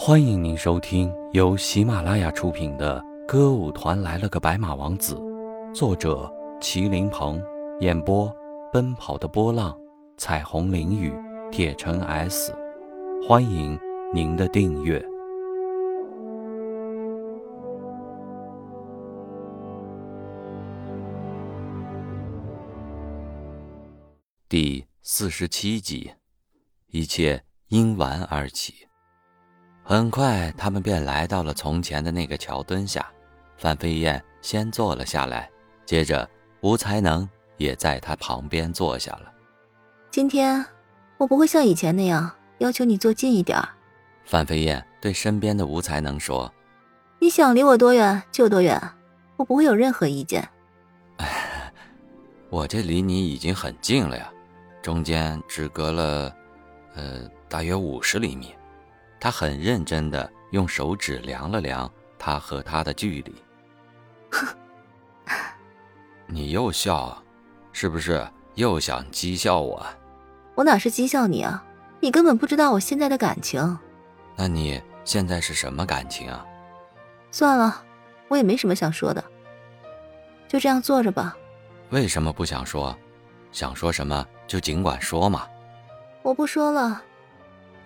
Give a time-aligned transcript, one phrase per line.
[0.00, 5.16] 欢迎您收听由喜马拉雅出品的《歌舞团来了个白马王子》，
[5.74, 7.42] 作者麒麟鹏，
[7.80, 8.32] 演播
[8.72, 9.76] 奔跑的波浪、
[10.16, 11.12] 彩虹淋雨、
[11.50, 12.54] 铁城 S。
[13.26, 13.76] 欢迎
[14.14, 15.04] 您的订阅。
[24.48, 26.12] 第四十七集，
[26.86, 28.87] 一切因玩而起。
[29.88, 33.06] 很快，他们便来到了从前的那个桥墩下。
[33.56, 35.50] 范飞燕先坐了下来，
[35.86, 36.28] 接着
[36.60, 39.32] 吴才能也在他旁边坐下了。
[40.10, 40.62] 今天
[41.16, 43.58] 我不会像以前那样要求你坐近一点。
[44.26, 46.52] 范飞燕对身边的吴才能说
[47.18, 48.78] ：“你想离我多远就多远，
[49.38, 50.46] 我不会有任何意见。”
[52.50, 54.30] 我这离你已经很近了呀，
[54.82, 56.36] 中间只隔了，
[56.94, 58.54] 呃，大约五十厘米。
[59.20, 63.34] 他很认真的用手指量了量他和他的距离。
[66.26, 67.20] 你又笑，
[67.72, 69.84] 是不是又想讥笑我？
[70.54, 71.64] 我哪是讥笑你啊？
[72.00, 73.78] 你根本不知道我现在的感情。
[74.36, 76.44] 那你现在是什么感情啊？
[77.30, 77.82] 算了，
[78.28, 79.24] 我也没什么想说的，
[80.46, 81.36] 就这样坐着吧。
[81.90, 82.96] 为什么不想说？
[83.50, 85.48] 想说什么就尽管说嘛。
[86.22, 87.02] 我不说了。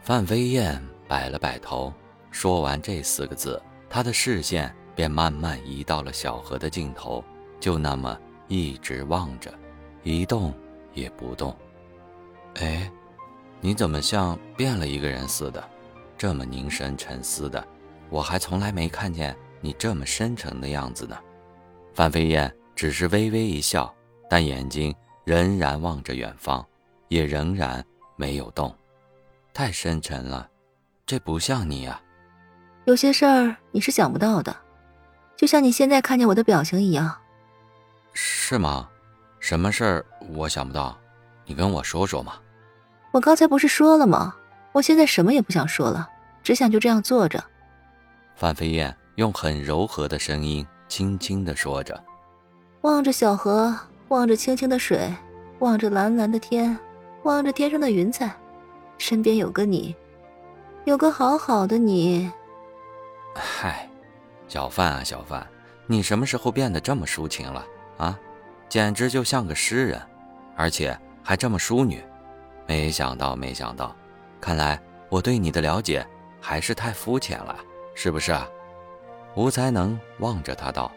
[0.03, 0.83] 范飞燕。
[1.13, 1.93] 摆了摆头，
[2.31, 7.23] 说完这四个字，他的视线便慢慢移到了小河的尽头，
[7.61, 8.19] 就那么
[8.49, 9.53] 一直望着，
[10.05, 10.55] 一动
[10.95, 11.55] 也不动。
[12.55, 12.91] 哎，
[13.61, 15.63] 你怎么像变了一个人似的，
[16.17, 17.63] 这么凝神沉思的？
[18.09, 21.19] 我还从来没看见你这么深沉的样子呢。
[21.93, 23.95] 范飞燕只是微微一笑，
[24.31, 26.67] 但眼睛仍然望着远方，
[27.09, 27.85] 也仍然
[28.17, 28.75] 没有动，
[29.53, 30.49] 太深沉了。
[31.13, 32.01] 这不像你啊，
[32.87, 34.57] 有些事儿你是想不到的，
[35.37, 37.15] 就像你现在看见我的表情一样。
[38.15, 38.89] 是吗？
[39.39, 40.99] 什么事儿我想不到？
[41.45, 42.33] 你跟我说说嘛。
[43.11, 44.35] 我刚才不是说了吗？
[44.73, 46.09] 我现在什么也不想说了，
[46.43, 47.45] 只想就这样坐着。
[48.35, 52.03] 范飞燕用很柔和的声音轻轻的说着，
[52.81, 55.15] 望着小河，望着清清的水，
[55.59, 56.75] 望着蓝蓝的天，
[57.25, 58.35] 望着天上的云彩，
[58.97, 59.95] 身边有个你。
[60.85, 62.29] 有个好好的你，
[63.37, 63.89] 嗨，
[64.49, 65.47] 小范啊，小范，
[65.87, 67.65] 你什么时候变得这么抒情了
[67.99, 68.19] 啊？
[68.69, 70.03] 简直就像个诗人，
[70.57, 72.03] 而且还这么淑女。
[72.67, 73.95] 没想到，没想到，
[74.41, 76.05] 看来我对你的了解
[76.41, 77.57] 还是太肤浅了，
[77.95, 78.49] 是不是啊？
[79.37, 80.91] 吴才能望着他道。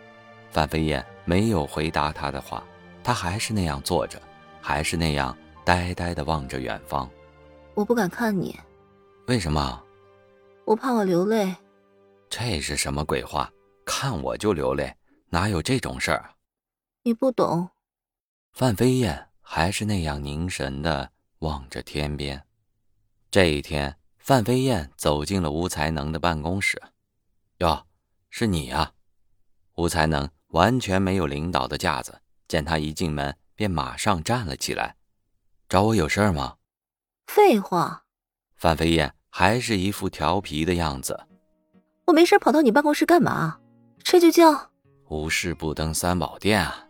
[0.50, 2.64] 范飞燕没有回答他的话，
[3.04, 4.20] 他还是那样坐着，
[4.60, 7.08] 还是那样呆呆的望着远方。
[7.76, 8.60] 我不敢看你。
[9.28, 9.84] 为什么？
[10.66, 11.56] 我怕我流泪。
[12.30, 13.52] 这是什么鬼话？
[13.86, 14.96] 看我就流泪？
[15.30, 16.36] 哪有这种事儿？
[17.04, 17.70] 你不懂。
[18.54, 22.46] 范飞燕还是那样凝神的望着天边。
[23.32, 26.82] 这一天，范飞燕走进了吴才能的办公室。
[27.58, 27.86] 哟，
[28.30, 28.94] 是你呀！
[29.76, 34.96] 吴才能完全没有领导的架子，见他一进门便马上站了起来。
[35.68, 36.58] 找我有事儿吗？
[37.28, 38.04] 废话。
[38.56, 41.20] 范飞燕还是一副调皮的样子。
[42.06, 43.60] 我没事跑到你办公室干嘛？
[44.02, 44.72] 这就叫
[45.10, 46.88] 无事不登三宝殿啊！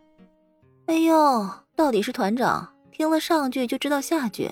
[0.86, 4.48] 哎呦，到底是团长，听了上句就知道下句。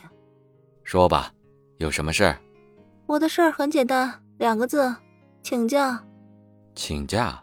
[0.83, 1.33] 说吧，
[1.79, 2.41] 有什么事儿？
[3.07, 4.93] 我的事儿很简单，两个字，
[5.45, 6.05] 请假。
[6.75, 7.41] 请假？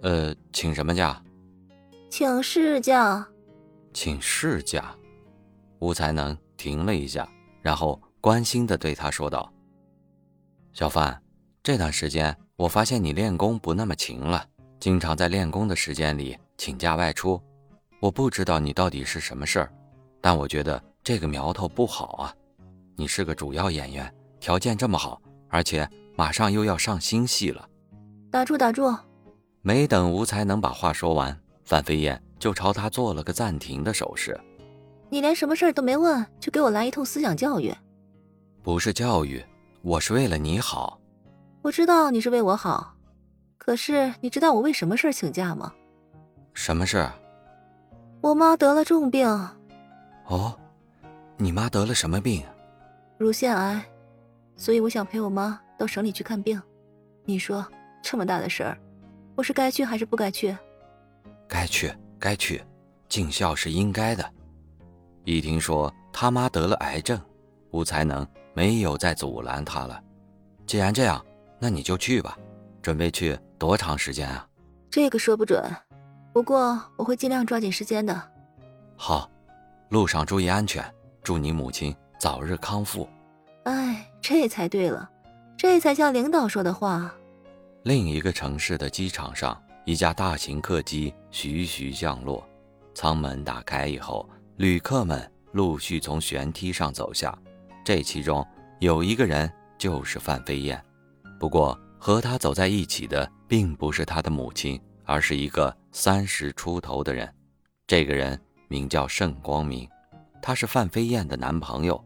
[0.00, 1.22] 呃，请什么假？
[2.08, 3.28] 请事假。
[3.92, 4.96] 请事假。
[5.80, 7.28] 吴才能停了一下，
[7.60, 8.00] 然后。
[8.18, 9.52] 关心的对他说道
[10.76, 11.18] ：“小范，
[11.62, 14.46] 这段时间我发现你练功不那么勤了，
[14.78, 17.40] 经常在练功的时间里请假外出。
[17.98, 19.72] 我不知道你到底是什么事儿，
[20.20, 22.34] 但我觉得这个苗头不好啊。
[22.94, 27.66] 你是个主要演员，条件这么好，而且马上又要上新戏了。”
[28.30, 28.94] 打住打住！
[29.62, 31.34] 没等吴才能把话说完，
[31.64, 34.38] 范飞燕就朝他做了个暂停的手势。
[35.08, 37.74] 你连什么事儿都没问，就给我来一通思想教育。
[38.62, 39.42] 不是教育，
[39.86, 41.00] 我是为了你好。
[41.62, 42.92] 我知道你是为我好，
[43.56, 45.72] 可是你知道我为什么事儿请假吗？
[46.54, 47.08] 什么事？
[48.20, 49.28] 我妈得了重病。
[50.26, 50.58] 哦，
[51.36, 52.42] 你妈得了什么病？
[53.16, 53.80] 乳腺癌，
[54.56, 56.60] 所以我想陪我妈到省里去看病。
[57.24, 57.64] 你说
[58.02, 58.76] 这么大的事儿，
[59.36, 60.56] 我是该去还是不该去？
[61.46, 62.60] 该去，该去，
[63.08, 64.28] 尽孝是应该的。
[65.22, 67.16] 一听说他妈得了癌症，
[67.70, 68.26] 吴才能。
[68.56, 70.02] 没有再阻拦他了。
[70.66, 71.22] 既然这样，
[71.58, 72.38] 那你就去吧。
[72.80, 74.48] 准备去多长时间啊？
[74.88, 75.62] 这个说不准，
[76.32, 78.30] 不过我会尽量抓紧时间的。
[78.96, 79.30] 好，
[79.90, 80.82] 路上注意安全，
[81.22, 83.06] 祝你母亲早日康复。
[83.64, 85.10] 哎，这才对了，
[85.58, 87.12] 这才像领导说的话。
[87.82, 92.42] 另一个城市的机场上，一架大型客机徐徐降落，
[92.94, 94.26] 舱门打开以后，
[94.56, 97.36] 旅客们陆续从舷梯上走下，
[97.86, 98.44] 这其中
[98.80, 99.48] 有一个人
[99.78, 100.84] 就是范飞燕，
[101.38, 101.78] 不过。
[101.98, 107.32] 和他走在一起的并不是他的母亲，而是一个三十出头的人。
[107.86, 108.38] 这个人
[108.68, 109.88] 名叫盛光明，
[110.40, 112.00] 他是范飞燕的男朋友。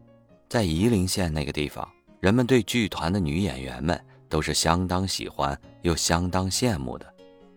[0.49, 1.87] 在夷陵县那个地方，
[2.19, 7.05] 人们对剧团的女演员们都是相当喜欢又相当羡慕的。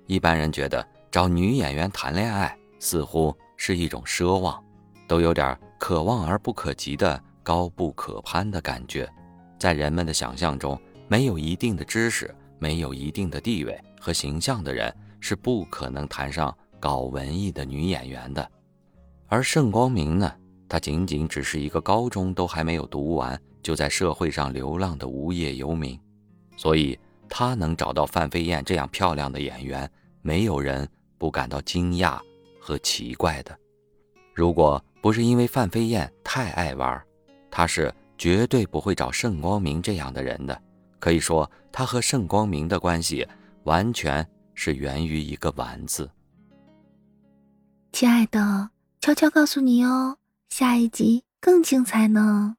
[0.07, 4.63] 一般人觉得找女演员谈恋爱似乎是一种奢望，
[5.07, 9.09] 都有点可望而不可及的高不可攀的感觉。
[9.57, 10.77] 在人们的想象中。
[11.07, 18.51] 没有一定的知识、没有一定的地位和形象的人，是不可能谈上搞文艺的女演员的。
[19.27, 20.33] 而盛光明呢，
[20.67, 26.01] 他仅仅只是一个高中都还没有读完，就在社会上流浪的无业游民，
[26.57, 26.99] 所以
[27.29, 29.89] 他能找到范飞燕这样漂亮的演员，
[30.23, 30.89] 没有人
[31.19, 32.19] 不感到惊讶
[32.59, 33.57] 和奇怪的。
[34.33, 37.01] 如果不是因为范飞燕太爱玩，
[37.57, 40.61] 他是绝对不会找盛光明这样的人的。
[40.99, 43.25] 可以说，他和盛光明的关系
[43.63, 46.11] 完全是源于一个“丸”字。
[47.93, 48.71] 亲爱的，
[49.01, 50.19] 悄悄告诉你哦，
[50.49, 52.57] 下一集更精彩呢。